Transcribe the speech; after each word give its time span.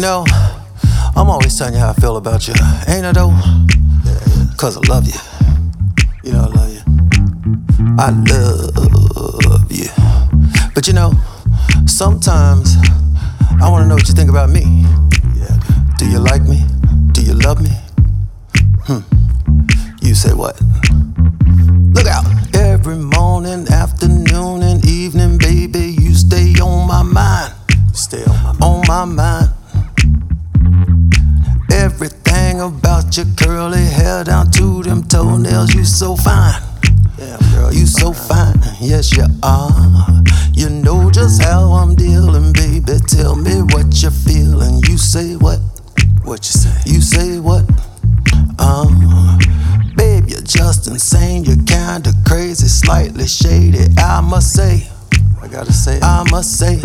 You 0.00 0.06
know, 0.06 0.24
I'm 1.14 1.28
always 1.28 1.58
telling 1.58 1.74
you 1.74 1.80
how 1.80 1.90
I 1.90 1.92
feel 1.92 2.16
about 2.16 2.48
you. 2.48 2.54
Ain't 2.88 3.04
I 3.04 3.12
though? 3.12 3.38
Cause 4.56 4.78
I 4.78 4.80
love 4.88 5.06
you. 5.06 5.12
You 6.24 6.32
know 6.32 6.40
I 6.40 6.46
love 6.46 6.72
you. 6.72 6.80
I 7.98 8.08
love 9.44 9.70
you. 9.70 9.90
But 10.74 10.86
you 10.86 10.94
know, 10.94 11.12
sometimes 11.84 12.76
I 13.60 13.68
wanna 13.68 13.88
know 13.88 13.96
what 13.96 14.08
you 14.08 14.14
think 14.14 14.30
about 14.30 14.48
me. 14.48 14.86
Do 15.98 16.08
you 16.08 16.18
like 16.18 16.44
me? 16.44 16.64
Do 17.12 17.20
you 17.20 17.34
love 17.34 17.60
me? 17.60 17.76
Hmm. 18.86 19.00
You 20.00 20.14
say 20.14 20.32
what? 20.32 20.58
Look 21.92 22.06
out! 22.06 22.24
Every 22.54 22.96
morning, 22.96 23.68
afternoon, 23.68 24.59
About 33.10 33.26
your 33.26 33.34
curly 33.34 33.84
hair 33.86 34.22
down 34.22 34.52
to 34.52 34.84
them 34.84 35.02
toenails, 35.02 35.74
you 35.74 35.84
so 35.84 36.14
fine. 36.14 36.62
Yeah, 37.18 37.38
girl, 37.52 37.72
you 37.72 37.84
so 37.84 38.12
fine. 38.12 38.54
Yes, 38.80 39.16
you 39.16 39.24
are. 39.42 40.22
You 40.52 40.70
know 40.70 41.10
just 41.10 41.42
how 41.42 41.72
I'm 41.72 41.96
dealing, 41.96 42.52
baby. 42.52 43.00
Tell 43.08 43.34
me 43.34 43.62
what 43.74 44.00
you're 44.00 44.12
feeling. 44.12 44.80
You 44.86 44.96
say 44.96 45.34
what? 45.34 45.58
What 46.22 46.46
you 46.46 46.52
say? 46.52 46.82
You 46.86 47.00
say 47.00 47.40
what? 47.40 47.68
Um, 48.60 49.40
babe, 49.96 50.28
you're 50.28 50.42
just 50.42 50.86
insane. 50.86 51.42
You're 51.42 51.64
kinda 51.66 52.12
crazy, 52.24 52.68
slightly 52.68 53.26
shady. 53.26 53.88
I 53.98 54.20
must 54.20 54.52
say, 54.52 54.86
I 55.42 55.48
gotta 55.48 55.72
say, 55.72 55.98
I 56.00 56.22
must 56.30 56.56
say. 56.56 56.80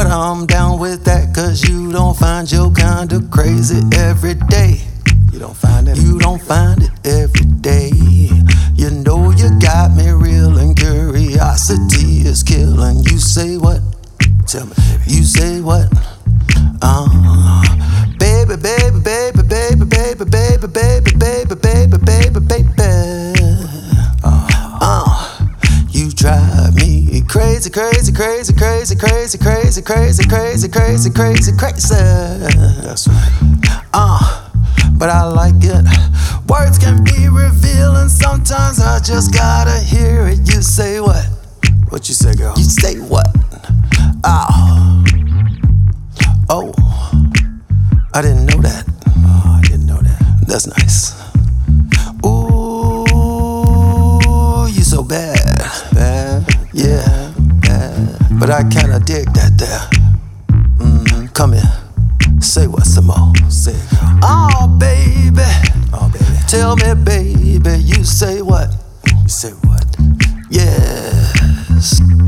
But 0.00 0.10
I'm 0.10 0.46
down 0.46 0.78
with 0.80 1.04
that, 1.04 1.34
cause 1.34 1.62
you 1.68 1.92
don't 1.92 2.16
find 2.16 2.50
your 2.50 2.72
kinda 2.72 3.20
crazy 3.30 3.82
every 3.98 4.32
day. 4.48 4.80
You 5.30 5.38
don't 5.38 5.54
find 5.54 5.88
it? 5.88 5.98
You 5.98 6.18
don't 6.18 6.40
find 6.40 6.82
it 6.82 6.90
every 7.04 7.44
day. 7.60 7.90
You 8.76 8.88
know 9.04 9.30
you 9.30 9.50
got 9.60 9.94
me 9.94 10.08
real, 10.08 10.56
and 10.56 10.74
curiosity 10.74 12.24
is 12.24 12.42
killing. 12.42 13.00
You 13.04 13.18
say 13.18 13.58
what? 13.58 13.82
Tell 14.46 14.64
me. 14.64 14.72
You 15.06 15.22
say 15.22 15.60
what? 15.60 15.92
Uh, 16.80 17.60
baby, 18.18 18.56
baby, 18.56 19.00
baby, 19.04 19.42
baby, 19.42 19.84
baby, 19.84 20.24
baby, 20.24 20.66
baby, 20.66 21.12
baby, 21.18 21.54
drive 26.60 26.74
me 26.74 27.22
crazy, 27.28 27.70
crazy, 27.70 28.12
crazy, 28.12 28.52
crazy, 28.52 28.94
crazy, 28.94 29.38
crazy, 29.38 29.82
crazy, 29.82 29.82
crazy, 30.28 30.68
crazy, 30.68 31.10
crazy, 31.10 31.52
crazy. 31.56 31.94
That's 32.82 33.08
right. 33.08 33.82
Uh, 33.92 34.50
but 34.94 35.08
I 35.08 35.24
like 35.24 35.54
it. 35.58 35.84
Words 36.48 36.78
can 36.78 37.04
be 37.04 37.28
revealing. 37.28 38.08
Sometimes 38.08 38.80
I 38.80 39.00
just 39.00 39.32
gotta 39.32 39.78
hear 39.80 40.26
it. 40.26 40.38
You 40.38 40.62
say 40.62 41.00
what? 41.00 41.24
What 41.88 42.08
you 42.08 42.14
say, 42.14 42.34
girl? 42.34 42.54
You 42.56 42.64
say 42.64 42.98
what? 42.98 43.26
Oh. 44.24 45.04
Oh. 46.48 46.72
I 48.12 48.22
didn't 48.22 48.46
know 48.46 48.60
that. 48.62 48.84
Oh, 49.06 49.58
I 49.58 49.60
didn't 49.62 49.86
know 49.86 50.00
that. 50.00 50.44
That's 50.46 50.66
nice. 50.66 51.29
But 58.40 58.48
I 58.48 58.62
kinda 58.70 58.98
dig 59.00 59.26
that 59.34 59.58
there. 59.58 59.86
Mm-hmm. 60.78 61.26
Come 61.34 61.52
here. 61.52 62.40
Say 62.40 62.66
what 62.66 62.86
some 62.86 63.08
more. 63.08 63.34
Say 63.50 63.72
it. 63.72 63.88
Oh, 64.22 64.66
baby. 64.78 65.42
Oh, 65.92 66.10
baby. 66.10 66.24
Tell 66.48 66.74
me, 66.76 66.94
baby, 66.94 67.82
you 67.84 68.02
say 68.02 68.40
what? 68.40 68.74
You 69.22 69.28
say 69.28 69.50
what? 69.50 69.84
Yeah. 70.48 72.19